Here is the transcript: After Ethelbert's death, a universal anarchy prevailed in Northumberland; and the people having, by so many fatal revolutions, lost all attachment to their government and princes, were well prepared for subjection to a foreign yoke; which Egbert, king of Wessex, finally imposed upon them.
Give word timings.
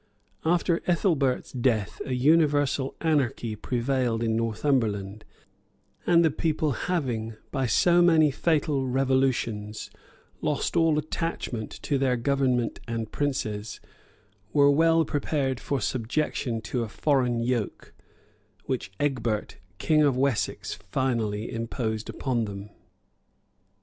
After 0.43 0.81
Ethelbert's 0.87 1.51
death, 1.51 2.01
a 2.05 2.13
universal 2.13 2.95
anarchy 3.01 3.55
prevailed 3.55 4.23
in 4.23 4.35
Northumberland; 4.35 5.23
and 6.07 6.25
the 6.25 6.31
people 6.31 6.71
having, 6.71 7.35
by 7.51 7.67
so 7.67 8.01
many 8.01 8.31
fatal 8.31 8.87
revolutions, 8.87 9.91
lost 10.41 10.75
all 10.75 10.97
attachment 10.97 11.69
to 11.83 11.99
their 11.99 12.17
government 12.17 12.79
and 12.87 13.11
princes, 13.11 13.79
were 14.51 14.71
well 14.71 15.05
prepared 15.05 15.59
for 15.59 15.79
subjection 15.79 16.61
to 16.61 16.81
a 16.81 16.89
foreign 16.89 17.39
yoke; 17.39 17.93
which 18.65 18.91
Egbert, 18.99 19.59
king 19.77 20.01
of 20.01 20.17
Wessex, 20.17 20.79
finally 20.89 21.53
imposed 21.53 22.09
upon 22.09 22.45
them. 22.45 22.71